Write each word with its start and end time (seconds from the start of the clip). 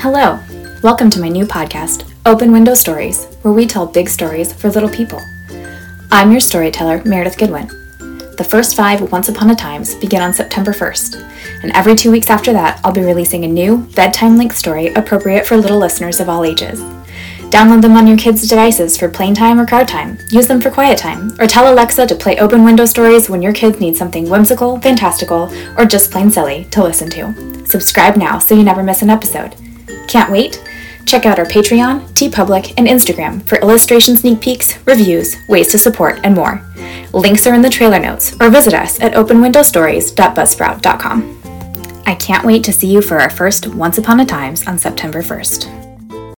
Hello! 0.00 0.38
Welcome 0.84 1.10
to 1.10 1.20
my 1.20 1.28
new 1.28 1.44
podcast, 1.44 2.08
Open 2.24 2.52
Window 2.52 2.74
Stories, 2.74 3.24
where 3.42 3.52
we 3.52 3.66
tell 3.66 3.84
big 3.84 4.08
stories 4.08 4.52
for 4.52 4.70
little 4.70 4.88
people. 4.88 5.20
I'm 6.12 6.30
your 6.30 6.38
storyteller, 6.38 7.02
Meredith 7.04 7.36
Goodwin. 7.36 7.66
The 8.36 8.46
first 8.48 8.76
five 8.76 9.10
Once 9.10 9.28
Upon 9.28 9.50
a 9.50 9.56
Times 9.56 9.96
begin 9.96 10.22
on 10.22 10.32
September 10.32 10.72
1st, 10.72 11.64
and 11.64 11.72
every 11.72 11.96
two 11.96 12.12
weeks 12.12 12.30
after 12.30 12.52
that, 12.52 12.80
I'll 12.84 12.92
be 12.92 13.00
releasing 13.00 13.42
a 13.44 13.48
new 13.48 13.78
bedtime 13.96 14.36
length 14.36 14.56
story 14.56 14.86
appropriate 14.94 15.44
for 15.44 15.56
little 15.56 15.80
listeners 15.80 16.20
of 16.20 16.28
all 16.28 16.44
ages. 16.44 16.80
Download 17.50 17.82
them 17.82 17.96
on 17.96 18.06
your 18.06 18.16
kids' 18.16 18.46
devices 18.46 18.96
for 18.96 19.08
playtime 19.08 19.58
or 19.58 19.66
crowd 19.66 19.88
time, 19.88 20.16
use 20.30 20.46
them 20.46 20.60
for 20.60 20.70
quiet 20.70 20.96
time, 20.96 21.34
or 21.40 21.48
tell 21.48 21.74
Alexa 21.74 22.06
to 22.06 22.14
play 22.14 22.38
open 22.38 22.62
window 22.62 22.84
stories 22.84 23.28
when 23.28 23.42
your 23.42 23.52
kids 23.52 23.80
need 23.80 23.96
something 23.96 24.30
whimsical, 24.30 24.80
fantastical, 24.80 25.52
or 25.76 25.84
just 25.84 26.12
plain 26.12 26.30
silly 26.30 26.66
to 26.66 26.84
listen 26.84 27.10
to. 27.10 27.66
Subscribe 27.66 28.16
now 28.16 28.38
so 28.38 28.54
you 28.54 28.62
never 28.62 28.84
miss 28.84 29.02
an 29.02 29.10
episode. 29.10 29.56
Can't 30.08 30.32
wait? 30.32 30.62
Check 31.06 31.24
out 31.24 31.38
our 31.38 31.46
Patreon, 31.46 32.08
TeePublic, 32.10 32.74
and 32.76 32.86
Instagram 32.86 33.42
for 33.48 33.56
illustration 33.58 34.16
sneak 34.16 34.40
peeks, 34.40 34.78
reviews, 34.86 35.36
ways 35.48 35.68
to 35.68 35.78
support, 35.78 36.20
and 36.24 36.34
more. 36.34 36.62
Links 37.12 37.46
are 37.46 37.54
in 37.54 37.62
the 37.62 37.70
trailer 37.70 37.98
notes, 37.98 38.34
or 38.40 38.50
visit 38.50 38.74
us 38.74 39.00
at 39.00 39.14
openwindowstories.buzzsprout.com. 39.14 42.02
I 42.06 42.14
can't 42.14 42.44
wait 42.44 42.62
to 42.64 42.72
see 42.72 42.88
you 42.88 43.00
for 43.00 43.20
our 43.20 43.30
first 43.30 43.68
Once 43.68 43.96
Upon 43.98 44.20
a 44.20 44.26
Times 44.26 44.66
on 44.66 44.78
September 44.78 45.22
1st. 45.22 45.87